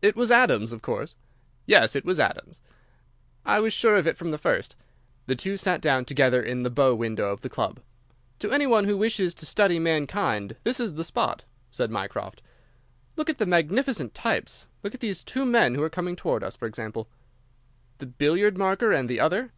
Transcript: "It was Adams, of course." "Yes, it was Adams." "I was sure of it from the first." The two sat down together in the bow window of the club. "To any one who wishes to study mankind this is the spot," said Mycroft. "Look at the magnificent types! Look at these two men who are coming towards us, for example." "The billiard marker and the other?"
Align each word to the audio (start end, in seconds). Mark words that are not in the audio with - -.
"It 0.00 0.16
was 0.16 0.30
Adams, 0.30 0.72
of 0.72 0.80
course." 0.80 1.14
"Yes, 1.66 1.94
it 1.94 2.06
was 2.06 2.18
Adams." 2.18 2.62
"I 3.44 3.60
was 3.60 3.74
sure 3.74 3.96
of 3.96 4.06
it 4.06 4.16
from 4.16 4.30
the 4.30 4.38
first." 4.38 4.76
The 5.26 5.36
two 5.36 5.58
sat 5.58 5.82
down 5.82 6.06
together 6.06 6.42
in 6.42 6.62
the 6.62 6.70
bow 6.70 6.94
window 6.94 7.26
of 7.28 7.42
the 7.42 7.50
club. 7.50 7.80
"To 8.38 8.50
any 8.50 8.66
one 8.66 8.86
who 8.86 8.96
wishes 8.96 9.34
to 9.34 9.44
study 9.44 9.78
mankind 9.78 10.56
this 10.64 10.80
is 10.80 10.94
the 10.94 11.04
spot," 11.04 11.44
said 11.70 11.90
Mycroft. 11.90 12.40
"Look 13.16 13.28
at 13.28 13.36
the 13.36 13.44
magnificent 13.44 14.14
types! 14.14 14.68
Look 14.82 14.94
at 14.94 15.00
these 15.00 15.22
two 15.22 15.44
men 15.44 15.74
who 15.74 15.82
are 15.82 15.90
coming 15.90 16.16
towards 16.16 16.46
us, 16.46 16.56
for 16.56 16.64
example." 16.64 17.10
"The 17.98 18.06
billiard 18.06 18.56
marker 18.56 18.90
and 18.90 19.06
the 19.06 19.20
other?" 19.20 19.52